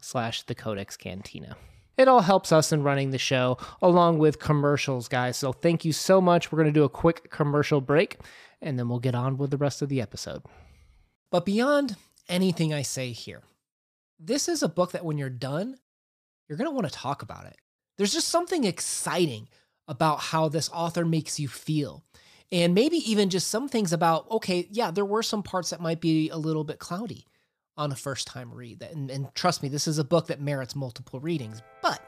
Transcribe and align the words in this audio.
slash 0.00 0.42
the 0.42 0.54
codex 0.54 0.96
cantina. 0.96 1.56
It 1.96 2.08
all 2.08 2.20
helps 2.20 2.52
us 2.52 2.72
in 2.72 2.82
running 2.82 3.10
the 3.10 3.18
show 3.18 3.56
along 3.80 4.18
with 4.18 4.38
commercials 4.38 5.08
guys. 5.08 5.36
So 5.36 5.52
thank 5.52 5.84
you 5.84 5.92
so 5.92 6.20
much. 6.20 6.52
We're 6.52 6.58
going 6.58 6.72
to 6.72 6.80
do 6.80 6.84
a 6.84 6.90
quick 6.90 7.30
commercial 7.30 7.80
break 7.80 8.18
and 8.60 8.78
then 8.78 8.88
we'll 8.88 8.98
get 8.98 9.14
on 9.14 9.38
with 9.38 9.50
the 9.50 9.56
rest 9.56 9.82
of 9.82 9.88
the 9.88 10.00
episode. 10.00 10.42
But 11.30 11.44
beyond 11.44 11.96
anything 12.28 12.74
i 12.74 12.82
say 12.82 13.12
here 13.12 13.42
this 14.18 14.48
is 14.48 14.62
a 14.62 14.68
book 14.68 14.92
that 14.92 15.04
when 15.04 15.16
you're 15.16 15.30
done 15.30 15.76
you're 16.48 16.58
going 16.58 16.68
to 16.68 16.74
want 16.74 16.86
to 16.86 16.92
talk 16.92 17.22
about 17.22 17.46
it. 17.46 17.56
There's 17.96 18.12
just 18.12 18.28
something 18.28 18.64
exciting 18.64 19.48
about 19.88 20.20
how 20.20 20.48
this 20.48 20.70
author 20.72 21.04
makes 21.04 21.40
you 21.40 21.48
feel. 21.48 22.04
And 22.52 22.74
maybe 22.74 22.98
even 23.10 23.30
just 23.30 23.48
some 23.48 23.68
things 23.68 23.92
about 23.92 24.30
okay 24.30 24.68
yeah 24.70 24.90
there 24.90 25.04
were 25.04 25.22
some 25.22 25.42
parts 25.42 25.70
that 25.70 25.80
might 25.80 26.00
be 26.00 26.28
a 26.30 26.36
little 26.36 26.64
bit 26.64 26.78
cloudy 26.78 27.26
on 27.76 27.92
a 27.92 27.96
first 27.96 28.26
time 28.26 28.52
read 28.52 28.82
and, 28.82 29.10
and 29.10 29.34
trust 29.34 29.62
me 29.62 29.68
this 29.68 29.86
is 29.86 29.98
a 29.98 30.04
book 30.04 30.26
that 30.26 30.40
merits 30.40 30.74
multiple 30.74 31.20
readings 31.20 31.62
but 31.82 32.00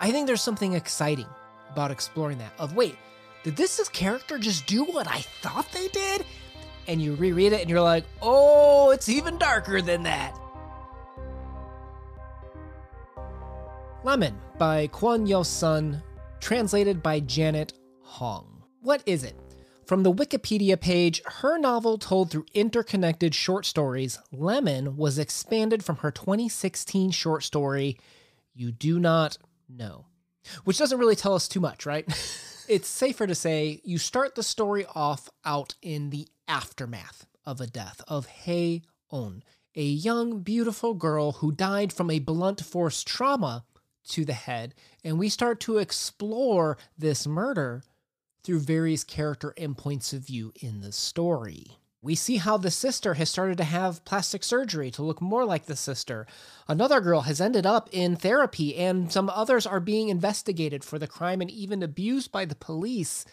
i 0.00 0.10
think 0.10 0.26
there's 0.26 0.42
something 0.42 0.72
exciting 0.72 1.26
about 1.70 1.90
exploring 1.90 2.38
that 2.38 2.52
of 2.58 2.74
wait 2.74 2.96
did 3.42 3.56
this 3.56 3.88
character 3.88 4.38
just 4.38 4.66
do 4.66 4.84
what 4.84 5.06
i 5.06 5.20
thought 5.42 5.70
they 5.72 5.88
did? 5.88 6.24
And 6.88 7.00
you 7.00 7.14
reread 7.14 7.52
it 7.52 7.60
and 7.60 7.70
you're 7.70 7.80
like 7.80 8.04
oh 8.20 8.90
it's 8.90 9.08
even 9.08 9.38
darker 9.38 9.80
than 9.80 10.02
that. 10.04 10.36
Lemon 14.02 14.38
by 14.58 14.88
Kwon 14.88 15.28
Yeo-sun 15.28 16.02
translated 16.40 17.02
by 17.02 17.20
janet 17.20 17.74
hong. 18.02 18.62
What 18.80 19.02
is 19.04 19.24
it 19.24 19.36
from 19.90 20.04
the 20.04 20.12
Wikipedia 20.12 20.80
page, 20.80 21.20
her 21.26 21.58
novel 21.58 21.98
told 21.98 22.30
through 22.30 22.46
interconnected 22.54 23.34
short 23.34 23.66
stories, 23.66 24.20
Lemon 24.30 24.96
was 24.96 25.18
expanded 25.18 25.84
from 25.84 25.96
her 25.96 26.12
2016 26.12 27.10
short 27.10 27.42
story, 27.42 27.98
You 28.54 28.70
Do 28.70 29.00
Not 29.00 29.36
Know, 29.68 30.06
which 30.62 30.78
doesn't 30.78 31.00
really 31.00 31.16
tell 31.16 31.34
us 31.34 31.48
too 31.48 31.58
much, 31.58 31.86
right? 31.86 32.06
it's 32.68 32.86
safer 32.86 33.26
to 33.26 33.34
say 33.34 33.80
you 33.82 33.98
start 33.98 34.36
the 34.36 34.44
story 34.44 34.86
off 34.94 35.28
out 35.44 35.74
in 35.82 36.10
the 36.10 36.28
aftermath 36.46 37.26
of 37.44 37.60
a 37.60 37.66
death 37.66 38.00
of 38.06 38.26
Hae 38.26 38.82
On, 39.10 39.42
a 39.74 39.82
young, 39.82 40.42
beautiful 40.42 40.94
girl 40.94 41.32
who 41.32 41.50
died 41.50 41.92
from 41.92 42.12
a 42.12 42.20
blunt 42.20 42.64
force 42.64 43.02
trauma 43.02 43.64
to 44.10 44.24
the 44.24 44.34
head, 44.34 44.72
and 45.02 45.18
we 45.18 45.28
start 45.28 45.58
to 45.62 45.78
explore 45.78 46.78
this 46.96 47.26
murder 47.26 47.82
through 48.42 48.60
various 48.60 49.04
character 49.04 49.54
and 49.56 49.76
points 49.76 50.12
of 50.12 50.26
view 50.26 50.52
in 50.60 50.80
the 50.80 50.92
story. 50.92 51.78
We 52.02 52.14
see 52.14 52.38
how 52.38 52.56
the 52.56 52.70
sister 52.70 53.14
has 53.14 53.28
started 53.28 53.58
to 53.58 53.64
have 53.64 54.04
plastic 54.06 54.42
surgery 54.42 54.90
to 54.92 55.02
look 55.02 55.20
more 55.20 55.44
like 55.44 55.66
the 55.66 55.76
sister. 55.76 56.26
Another 56.66 57.00
girl 57.00 57.22
has 57.22 57.42
ended 57.42 57.66
up 57.66 57.90
in 57.92 58.16
therapy, 58.16 58.74
and 58.74 59.12
some 59.12 59.28
others 59.28 59.66
are 59.66 59.80
being 59.80 60.08
investigated 60.08 60.82
for 60.82 60.98
the 60.98 61.06
crime 61.06 61.42
and 61.42 61.50
even 61.50 61.82
abused 61.82 62.32
by 62.32 62.46
the 62.46 62.54
police 62.54 63.26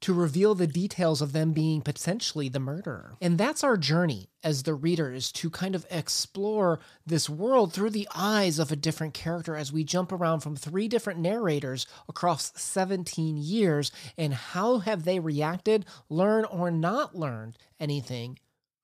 to 0.00 0.14
reveal 0.14 0.54
the 0.54 0.66
details 0.66 1.20
of 1.20 1.32
them 1.32 1.52
being 1.52 1.82
potentially 1.82 2.48
the 2.48 2.60
murderer. 2.60 3.16
And 3.20 3.36
that's 3.36 3.62
our 3.62 3.76
journey 3.76 4.30
as 4.42 4.62
the 4.62 4.74
reader 4.74 5.12
is 5.12 5.30
to 5.32 5.50
kind 5.50 5.74
of 5.74 5.86
explore 5.90 6.80
this 7.06 7.28
world 7.28 7.72
through 7.72 7.90
the 7.90 8.08
eyes 8.14 8.58
of 8.58 8.72
a 8.72 8.76
different 8.76 9.14
character 9.14 9.54
as 9.56 9.72
we 9.72 9.84
jump 9.84 10.12
around 10.12 10.40
from 10.40 10.56
three 10.56 10.88
different 10.88 11.20
narrators 11.20 11.86
across 12.08 12.52
17 12.58 13.36
years 13.36 13.92
and 14.16 14.32
how 14.32 14.78
have 14.78 15.04
they 15.04 15.20
reacted, 15.20 15.84
learned 16.08 16.46
or 16.50 16.70
not 16.70 17.14
learned 17.14 17.58
anything 17.78 18.38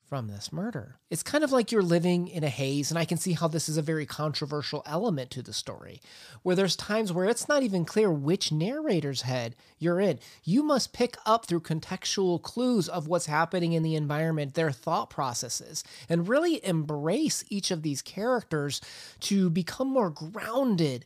from 0.08 0.28
this 0.28 0.52
murder. 0.52 0.96
It's 1.10 1.22
kind 1.22 1.42
of 1.42 1.52
like 1.52 1.72
you're 1.72 1.82
living 1.82 2.28
in 2.28 2.44
a 2.44 2.48
haze, 2.48 2.90
and 2.90 2.98
I 2.98 3.04
can 3.04 3.18
see 3.18 3.32
how 3.32 3.48
this 3.48 3.68
is 3.68 3.76
a 3.76 3.82
very 3.82 4.06
controversial 4.06 4.82
element 4.86 5.30
to 5.32 5.42
the 5.42 5.52
story, 5.52 6.00
where 6.42 6.54
there's 6.54 6.76
times 6.76 7.12
where 7.12 7.26
it's 7.26 7.48
not 7.48 7.62
even 7.62 7.84
clear 7.84 8.10
which 8.10 8.52
narrator's 8.52 9.22
head 9.22 9.56
you're 9.78 10.00
in. 10.00 10.18
You 10.44 10.62
must 10.62 10.92
pick 10.92 11.16
up 11.26 11.46
through 11.46 11.60
contextual 11.60 12.40
clues 12.40 12.88
of 12.88 13.08
what's 13.08 13.26
happening 13.26 13.72
in 13.72 13.82
the 13.82 13.96
environment, 13.96 14.54
their 14.54 14.70
thought 14.70 15.10
processes, 15.10 15.82
and 16.08 16.28
really 16.28 16.64
embrace 16.64 17.44
each 17.48 17.70
of 17.70 17.82
these 17.82 18.02
characters 18.02 18.80
to 19.20 19.50
become 19.50 19.88
more 19.88 20.10
grounded 20.10 21.04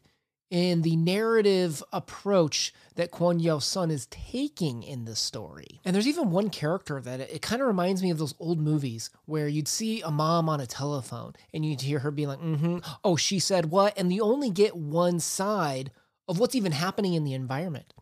in 0.50 0.82
the 0.82 0.96
narrative 0.96 1.82
approach 1.92 2.74
that 2.96 3.12
Kwon 3.12 3.40
Yeo-sun 3.40 3.90
is 3.90 4.06
taking 4.06 4.82
in 4.82 5.04
this 5.04 5.20
story. 5.20 5.80
And 5.84 5.94
there's 5.94 6.08
even 6.08 6.30
one 6.30 6.50
character 6.50 7.00
that 7.00 7.20
it, 7.20 7.30
it 7.34 7.42
kind 7.42 7.62
of 7.62 7.68
reminds 7.68 8.02
me 8.02 8.10
of 8.10 8.18
those 8.18 8.34
old 8.40 8.60
movies 8.60 9.10
where 9.26 9.48
you'd 9.48 9.68
see 9.68 10.02
a 10.02 10.10
mom 10.10 10.48
on 10.48 10.60
a 10.60 10.66
telephone 10.66 11.34
and 11.54 11.64
you'd 11.64 11.82
hear 11.82 12.00
her 12.00 12.10
be 12.10 12.26
like, 12.26 12.40
mm-hmm, 12.40 12.78
oh, 13.04 13.16
she 13.16 13.38
said 13.38 13.70
what? 13.70 13.96
And 13.96 14.12
you 14.12 14.22
only 14.22 14.50
get 14.50 14.76
one 14.76 15.20
side 15.20 15.92
of 16.28 16.38
what's 16.38 16.56
even 16.56 16.72
happening 16.72 17.14
in 17.14 17.24
the 17.24 17.34
environment. 17.34 17.94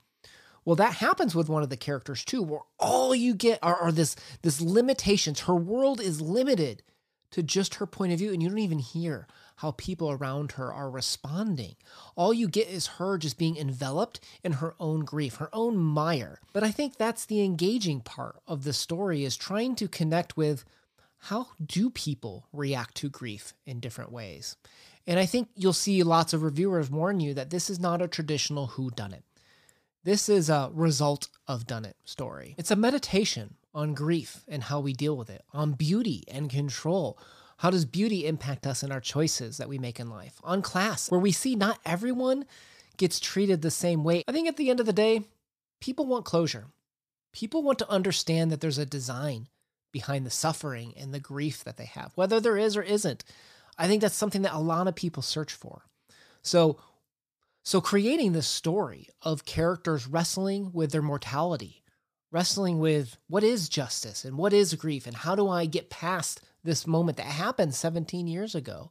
Well, 0.64 0.76
that 0.76 0.94
happens 0.94 1.34
with 1.34 1.48
one 1.48 1.62
of 1.62 1.70
the 1.70 1.76
characters 1.78 2.24
too, 2.24 2.42
where 2.42 2.60
all 2.78 3.14
you 3.14 3.34
get 3.34 3.58
are, 3.62 3.76
are 3.76 3.92
this 3.92 4.16
this 4.42 4.60
limitations. 4.60 5.40
Her 5.40 5.56
world 5.56 5.98
is 5.98 6.20
limited 6.20 6.82
to 7.30 7.42
just 7.42 7.76
her 7.76 7.86
point 7.86 8.12
of 8.12 8.18
view, 8.18 8.32
and 8.32 8.42
you 8.42 8.50
don't 8.50 8.58
even 8.58 8.78
hear 8.78 9.26
how 9.58 9.72
people 9.72 10.10
around 10.10 10.52
her 10.52 10.72
are 10.72 10.88
responding. 10.88 11.74
All 12.14 12.32
you 12.32 12.46
get 12.46 12.68
is 12.68 12.86
her 12.98 13.18
just 13.18 13.38
being 13.38 13.56
enveloped 13.56 14.20
in 14.44 14.52
her 14.52 14.76
own 14.78 15.04
grief, 15.04 15.36
her 15.36 15.50
own 15.52 15.76
mire. 15.76 16.40
But 16.52 16.62
I 16.62 16.70
think 16.70 16.96
that's 16.96 17.26
the 17.26 17.42
engaging 17.42 18.00
part 18.00 18.36
of 18.46 18.62
the 18.62 18.72
story 18.72 19.24
is 19.24 19.36
trying 19.36 19.74
to 19.76 19.88
connect 19.88 20.36
with 20.36 20.64
how 21.22 21.48
do 21.64 21.90
people 21.90 22.46
react 22.52 22.94
to 22.98 23.08
grief 23.08 23.52
in 23.66 23.80
different 23.80 24.12
ways. 24.12 24.54
And 25.08 25.18
I 25.18 25.26
think 25.26 25.48
you'll 25.56 25.72
see 25.72 26.04
lots 26.04 26.32
of 26.32 26.44
reviewers 26.44 26.88
warn 26.88 27.18
you 27.18 27.34
that 27.34 27.50
this 27.50 27.68
is 27.68 27.80
not 27.80 28.00
a 28.00 28.06
traditional 28.06 28.68
who 28.68 28.92
done 28.92 29.12
it. 29.12 29.24
This 30.04 30.28
is 30.28 30.48
a 30.48 30.70
result 30.72 31.28
of 31.48 31.66
done 31.66 31.84
it 31.84 31.96
story. 32.04 32.54
It's 32.58 32.70
a 32.70 32.76
meditation 32.76 33.56
on 33.74 33.94
grief 33.94 34.44
and 34.46 34.62
how 34.62 34.78
we 34.78 34.92
deal 34.92 35.16
with 35.16 35.28
it, 35.28 35.42
on 35.52 35.72
beauty 35.72 36.22
and 36.28 36.48
control, 36.48 37.18
how 37.58 37.70
does 37.70 37.84
beauty 37.84 38.26
impact 38.26 38.66
us 38.66 38.82
in 38.82 38.92
our 38.92 39.00
choices 39.00 39.58
that 39.58 39.68
we 39.68 39.78
make 39.78 39.98
in 39.98 40.08
life? 40.08 40.40
On 40.44 40.62
class, 40.62 41.10
where 41.10 41.20
we 41.20 41.32
see 41.32 41.56
not 41.56 41.80
everyone 41.84 42.46
gets 42.96 43.20
treated 43.20 43.62
the 43.62 43.70
same 43.70 44.04
way. 44.04 44.22
I 44.26 44.32
think 44.32 44.48
at 44.48 44.56
the 44.56 44.70
end 44.70 44.80
of 44.80 44.86
the 44.86 44.92
day, 44.92 45.22
people 45.80 46.06
want 46.06 46.24
closure. 46.24 46.66
People 47.32 47.62
want 47.62 47.78
to 47.80 47.90
understand 47.90 48.50
that 48.50 48.60
there's 48.60 48.78
a 48.78 48.86
design 48.86 49.48
behind 49.92 50.24
the 50.24 50.30
suffering 50.30 50.94
and 50.96 51.12
the 51.12 51.20
grief 51.20 51.64
that 51.64 51.76
they 51.76 51.86
have, 51.86 52.12
whether 52.14 52.40
there 52.40 52.56
is 52.56 52.76
or 52.76 52.82
isn't. 52.82 53.24
I 53.76 53.88
think 53.88 54.02
that's 54.02 54.14
something 54.14 54.42
that 54.42 54.54
a 54.54 54.58
lot 54.58 54.86
of 54.86 54.94
people 54.94 55.22
search 55.22 55.52
for. 55.52 55.82
So, 56.42 56.78
so 57.64 57.80
creating 57.80 58.32
this 58.32 58.46
story 58.46 59.08
of 59.22 59.44
characters 59.44 60.06
wrestling 60.06 60.70
with 60.72 60.92
their 60.92 61.02
mortality, 61.02 61.82
wrestling 62.30 62.78
with 62.78 63.16
what 63.28 63.42
is 63.42 63.68
justice 63.68 64.24
and 64.24 64.38
what 64.38 64.52
is 64.52 64.74
grief 64.74 65.06
and 65.06 65.16
how 65.16 65.34
do 65.34 65.48
I 65.48 65.66
get 65.66 65.90
past 65.90 66.40
this 66.68 66.86
moment 66.86 67.16
that 67.16 67.26
happened 67.26 67.74
17 67.74 68.28
years 68.28 68.54
ago 68.54 68.90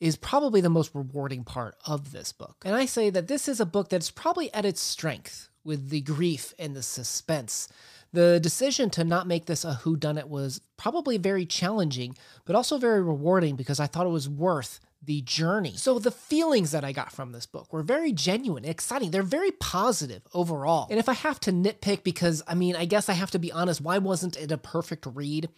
is 0.00 0.16
probably 0.16 0.60
the 0.60 0.70
most 0.70 0.94
rewarding 0.94 1.44
part 1.44 1.76
of 1.86 2.12
this 2.12 2.32
book. 2.32 2.56
And 2.64 2.74
I 2.74 2.86
say 2.86 3.10
that 3.10 3.28
this 3.28 3.48
is 3.48 3.60
a 3.60 3.66
book 3.66 3.88
that's 3.88 4.10
probably 4.10 4.52
at 4.54 4.64
its 4.64 4.80
strength 4.80 5.48
with 5.64 5.90
the 5.90 6.00
grief 6.00 6.54
and 6.58 6.74
the 6.74 6.82
suspense. 6.82 7.68
The 8.12 8.40
decision 8.40 8.90
to 8.90 9.04
not 9.04 9.26
make 9.26 9.46
this 9.46 9.64
a 9.64 9.80
whodunit 9.84 10.28
was 10.28 10.60
probably 10.76 11.18
very 11.18 11.44
challenging, 11.44 12.16
but 12.46 12.56
also 12.56 12.78
very 12.78 13.02
rewarding 13.02 13.54
because 13.54 13.80
I 13.80 13.86
thought 13.86 14.06
it 14.06 14.10
was 14.10 14.28
worth 14.28 14.80
the 15.02 15.20
journey. 15.22 15.74
So 15.76 15.98
the 15.98 16.10
feelings 16.10 16.70
that 16.70 16.84
I 16.84 16.92
got 16.92 17.12
from 17.12 17.32
this 17.32 17.46
book 17.46 17.72
were 17.72 17.82
very 17.82 18.12
genuine, 18.12 18.64
exciting. 18.64 19.10
They're 19.10 19.22
very 19.22 19.52
positive 19.52 20.22
overall. 20.32 20.86
And 20.90 20.98
if 20.98 21.08
I 21.08 21.14
have 21.14 21.38
to 21.40 21.52
nitpick, 21.52 22.02
because 22.02 22.42
I 22.48 22.54
mean, 22.54 22.74
I 22.74 22.84
guess 22.84 23.08
I 23.08 23.12
have 23.12 23.30
to 23.32 23.38
be 23.38 23.52
honest, 23.52 23.80
why 23.80 23.98
wasn't 23.98 24.36
it 24.36 24.50
a 24.50 24.58
perfect 24.58 25.06
read? 25.06 25.48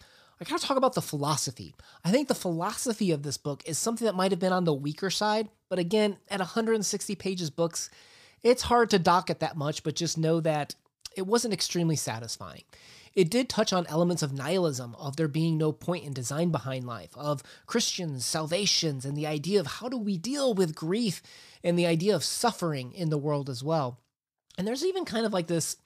I 0.41 0.43
gotta 0.43 0.65
talk 0.65 0.77
about 0.77 0.95
the 0.95 1.03
philosophy. 1.03 1.75
I 2.03 2.09
think 2.09 2.27
the 2.27 2.33
philosophy 2.33 3.11
of 3.11 3.21
this 3.21 3.37
book 3.37 3.61
is 3.67 3.77
something 3.77 4.05
that 4.05 4.15
might 4.15 4.31
have 4.31 4.39
been 4.39 4.51
on 4.51 4.63
the 4.63 4.73
weaker 4.73 5.11
side, 5.11 5.49
but 5.69 5.77
again, 5.77 6.17
at 6.31 6.39
160 6.39 7.15
pages 7.15 7.51
books, 7.51 7.91
it's 8.41 8.63
hard 8.63 8.89
to 8.89 8.97
dock 8.97 9.29
it 9.29 9.39
that 9.41 9.55
much, 9.55 9.83
but 9.83 9.95
just 9.95 10.17
know 10.17 10.39
that 10.39 10.73
it 11.15 11.27
wasn't 11.27 11.53
extremely 11.53 11.95
satisfying. 11.95 12.63
It 13.13 13.29
did 13.29 13.49
touch 13.49 13.71
on 13.71 13.85
elements 13.85 14.23
of 14.23 14.33
nihilism, 14.33 14.95
of 14.95 15.15
there 15.15 15.27
being 15.27 15.59
no 15.59 15.71
point 15.71 16.05
in 16.05 16.13
design 16.13 16.49
behind 16.49 16.87
life, 16.87 17.15
of 17.15 17.43
Christians, 17.67 18.25
salvations, 18.25 19.05
and 19.05 19.15
the 19.15 19.27
idea 19.27 19.59
of 19.59 19.67
how 19.67 19.89
do 19.89 19.97
we 19.97 20.17
deal 20.17 20.55
with 20.55 20.73
grief 20.73 21.21
and 21.63 21.77
the 21.77 21.85
idea 21.85 22.15
of 22.15 22.23
suffering 22.23 22.93
in 22.93 23.11
the 23.11 23.17
world 23.17 23.47
as 23.47 23.63
well. 23.63 23.99
And 24.57 24.67
there's 24.67 24.85
even 24.85 25.05
kind 25.05 25.25
of 25.25 25.33
like 25.33 25.47
this 25.47 25.77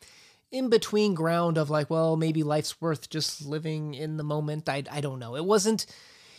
in 0.55 0.69
between 0.69 1.13
ground 1.13 1.57
of 1.57 1.69
like, 1.69 1.89
well, 1.89 2.15
maybe 2.15 2.41
life's 2.41 2.79
worth 2.79 3.09
just 3.09 3.45
living 3.45 3.93
in 3.93 4.15
the 4.15 4.23
moment. 4.23 4.69
I, 4.69 4.83
I 4.89 5.01
don't 5.01 5.19
know. 5.19 5.35
It 5.35 5.45
wasn't 5.45 5.85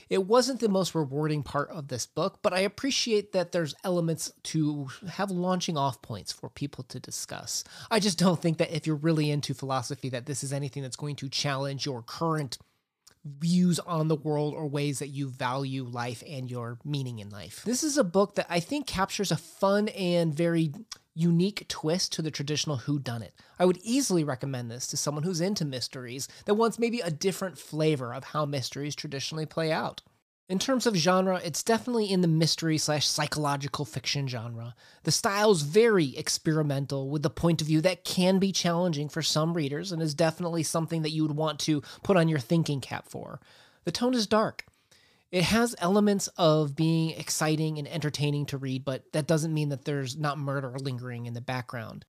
it 0.09 0.25
wasn't 0.25 0.61
the 0.61 0.69
most 0.69 0.95
rewarding 0.95 1.43
part 1.43 1.69
of 1.71 1.89
this 1.89 2.07
book, 2.07 2.39
but 2.41 2.53
I 2.53 2.61
appreciate 2.61 3.33
that 3.33 3.51
there's 3.51 3.75
elements 3.83 4.33
to 4.45 4.87
have 5.11 5.33
launching 5.33 5.77
off 5.77 6.01
points 6.01 6.33
for 6.33 6.49
people 6.49 6.85
to 6.85 7.01
discuss. 7.01 7.65
I 7.91 7.99
just 7.99 8.17
don't 8.17 8.41
think 8.41 8.59
that 8.59 8.75
if 8.75 8.87
you're 8.87 8.95
really 8.95 9.31
into 9.31 9.53
philosophy 9.53 10.09
that 10.11 10.27
this 10.27 10.45
is 10.45 10.53
anything 10.53 10.85
that's 10.85 10.97
going 10.97 11.17
to 11.17 11.29
challenge 11.29 11.85
your 11.85 12.03
current 12.03 12.57
views 13.27 13.81
on 13.81 14.09
the 14.09 14.15
world 14.15 14.55
or 14.55 14.69
ways 14.69 15.01
that 15.01 15.09
you 15.09 15.29
value 15.29 15.83
life 15.85 16.23
and 16.27 16.51
your 16.51 16.79
meaning 16.85 17.19
in 17.19 17.29
life. 17.31 17.63
This 17.65 17.83
is 17.83 17.99
a 17.99 18.05
book 18.05 18.37
that 18.37 18.47
I 18.49 18.61
think 18.61 18.87
captures 18.87 19.33
a 19.33 19.37
fun 19.37 19.89
and 19.89 20.33
very 20.33 20.73
unique 21.17 21.67
twist 21.69 22.13
to 22.13 22.23
the 22.23 22.31
traditional 22.31 22.77
who 22.77 22.99
done 22.99 23.23
it. 23.23 23.35
I 23.59 23.65
would 23.65 23.79
easily 23.83 24.23
recommend 24.23 24.71
this 24.71 24.87
to 24.89 24.97
someone 24.97 25.25
who's 25.25 25.41
into 25.41 25.65
mysteries 25.65 26.29
that 26.45 26.55
wants 26.55 26.79
maybe 26.79 27.01
a 27.01 27.11
different 27.11 27.59
flavor 27.59 28.15
of 28.15 28.25
how 28.25 28.45
mysteries 28.45 28.95
traditionally 28.95 29.47
play 29.47 29.73
out. 29.73 30.03
In 30.49 30.61
terms 30.61 30.87
of 30.87 30.95
genre, 30.95 31.41
it's 31.43 31.65
definitely 31.65 32.09
in 32.09 32.21
the 32.21 32.29
mystery 32.29 32.79
slash 32.79 33.09
psychological 33.09 33.85
fiction 33.85 34.29
genre. 34.29 34.77
The 35.03 35.11
style's 35.11 35.63
very 35.63 36.17
experimental 36.17 37.11
with 37.11 37.23
the 37.23 37.31
point 37.31 37.61
of 37.61 37.67
view 37.67 37.81
that 37.81 38.05
can 38.05 38.39
be 38.39 38.53
challenging 38.53 39.09
for 39.09 39.23
some 39.23 39.55
readers 39.55 39.91
and 39.91 40.01
is 40.01 40.15
definitely 40.15 40.63
something 40.63 41.03
that 41.03 41.11
you 41.11 41.23
would 41.23 41.37
want 41.37 41.59
to 41.61 41.83
put 42.05 42.17
on 42.17 42.29
your 42.29 42.39
thinking 42.39 42.81
cap 42.81 43.09
for. 43.09 43.41
The 43.85 43.91
tone 43.91 44.15
is 44.15 44.29
dark. 44.29 44.65
It 45.37 45.45
has 45.45 45.77
elements 45.81 46.29
of 46.39 46.75
being 46.75 47.11
exciting 47.11 47.77
and 47.77 47.87
entertaining 47.87 48.47
to 48.47 48.57
read, 48.57 48.87
but 48.87 49.13
that 49.13 49.27
doesn't 49.27 49.53
mean 49.53 49.69
that 49.69 49.85
there's 49.85 50.17
not 50.17 50.39
murder 50.39 50.75
lingering 50.79 51.27
in 51.27 51.35
the 51.35 51.43
background. 51.43 52.07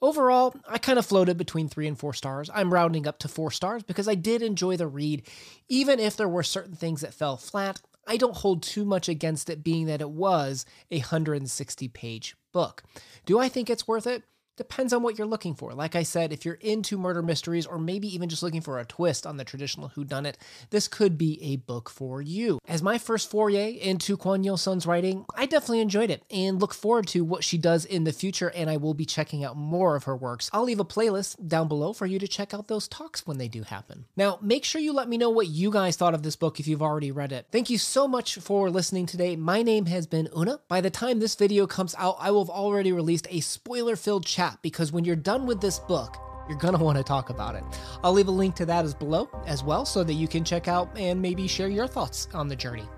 Overall, 0.00 0.54
I 0.66 0.78
kind 0.78 0.98
of 0.98 1.04
floated 1.04 1.36
between 1.36 1.68
three 1.68 1.86
and 1.86 1.98
four 1.98 2.14
stars. 2.14 2.48
I'm 2.54 2.72
rounding 2.72 3.06
up 3.06 3.18
to 3.18 3.28
four 3.28 3.50
stars 3.50 3.82
because 3.82 4.08
I 4.08 4.14
did 4.14 4.40
enjoy 4.40 4.78
the 4.78 4.86
read, 4.86 5.28
even 5.68 6.00
if 6.00 6.16
there 6.16 6.30
were 6.30 6.42
certain 6.42 6.74
things 6.74 7.02
that 7.02 7.12
fell 7.12 7.36
flat. 7.36 7.82
I 8.06 8.16
don't 8.16 8.38
hold 8.38 8.62
too 8.62 8.86
much 8.86 9.06
against 9.06 9.50
it 9.50 9.62
being 9.62 9.84
that 9.84 10.00
it 10.00 10.08
was 10.08 10.64
a 10.90 11.00
160 11.00 11.88
page 11.88 12.36
book. 12.54 12.84
Do 13.26 13.38
I 13.38 13.50
think 13.50 13.68
it's 13.68 13.86
worth 13.86 14.06
it? 14.06 14.22
Depends 14.58 14.92
on 14.92 15.02
what 15.02 15.16
you're 15.16 15.26
looking 15.26 15.54
for. 15.54 15.72
Like 15.72 15.96
I 15.96 16.02
said, 16.02 16.30
if 16.30 16.44
you're 16.44 16.58
into 16.60 16.98
murder 16.98 17.22
mysteries 17.22 17.64
or 17.64 17.78
maybe 17.78 18.06
even 18.14 18.28
just 18.28 18.42
looking 18.42 18.60
for 18.60 18.78
a 18.78 18.84
twist 18.84 19.26
on 19.26 19.38
the 19.38 19.44
traditional 19.44 19.88
whodunit, 19.88 20.34
this 20.68 20.88
could 20.88 21.16
be 21.16 21.42
a 21.42 21.56
book 21.56 21.88
for 21.88 22.20
you. 22.20 22.58
As 22.68 22.82
my 22.82 22.98
first 22.98 23.30
foray 23.30 23.70
into 23.70 24.18
Kwon 24.18 24.44
Yeo-sun's 24.44 24.84
writing, 24.84 25.24
I 25.34 25.46
definitely 25.46 25.80
enjoyed 25.80 26.10
it 26.10 26.22
and 26.30 26.60
look 26.60 26.74
forward 26.74 27.06
to 27.08 27.24
what 27.24 27.44
she 27.44 27.56
does 27.56 27.86
in 27.86 28.04
the 28.04 28.12
future, 28.12 28.50
and 28.50 28.68
I 28.68 28.76
will 28.76 28.92
be 28.92 29.06
checking 29.06 29.42
out 29.42 29.56
more 29.56 29.96
of 29.96 30.04
her 30.04 30.14
works. 30.14 30.50
I'll 30.52 30.64
leave 30.64 30.80
a 30.80 30.84
playlist 30.84 31.48
down 31.48 31.66
below 31.66 31.94
for 31.94 32.04
you 32.04 32.18
to 32.18 32.28
check 32.28 32.52
out 32.52 32.68
those 32.68 32.88
talks 32.88 33.26
when 33.26 33.38
they 33.38 33.48
do 33.48 33.62
happen. 33.62 34.04
Now, 34.16 34.38
make 34.42 34.66
sure 34.66 34.82
you 34.82 34.92
let 34.92 35.08
me 35.08 35.16
know 35.16 35.30
what 35.30 35.48
you 35.48 35.70
guys 35.70 35.96
thought 35.96 36.12
of 36.12 36.22
this 36.22 36.36
book 36.36 36.60
if 36.60 36.68
you've 36.68 36.82
already 36.82 37.10
read 37.10 37.32
it. 37.32 37.46
Thank 37.50 37.70
you 37.70 37.78
so 37.78 38.06
much 38.06 38.34
for 38.34 38.68
listening 38.68 39.06
today. 39.06 39.34
My 39.34 39.62
name 39.62 39.86
has 39.86 40.06
been 40.06 40.28
Una. 40.36 40.60
By 40.68 40.82
the 40.82 40.90
time 40.90 41.20
this 41.20 41.36
video 41.36 41.66
comes 41.66 41.94
out, 41.96 42.16
I 42.20 42.30
will 42.30 42.44
have 42.44 42.50
already 42.50 42.92
released 42.92 43.26
a 43.30 43.40
spoiler-filled 43.40 44.26
chat 44.26 44.41
chat 44.42 44.58
because 44.62 44.92
when 44.92 45.04
you're 45.04 45.16
done 45.16 45.46
with 45.46 45.60
this 45.60 45.78
book, 45.78 46.16
you're 46.48 46.58
going 46.58 46.76
to 46.76 46.82
want 46.82 46.98
to 46.98 47.04
talk 47.04 47.30
about 47.30 47.54
it. 47.54 47.62
I'll 48.02 48.12
leave 48.12 48.28
a 48.28 48.32
link 48.32 48.56
to 48.56 48.66
that 48.66 48.84
as 48.84 48.94
below 48.94 49.28
as 49.46 49.62
well 49.62 49.84
so 49.84 50.02
that 50.04 50.14
you 50.14 50.26
can 50.26 50.44
check 50.44 50.68
out 50.68 50.90
and 50.98 51.22
maybe 51.22 51.46
share 51.46 51.68
your 51.68 51.86
thoughts 51.86 52.28
on 52.34 52.48
the 52.48 52.56
journey. 52.56 52.88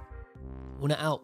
Una 0.83 0.97
out. 0.99 1.23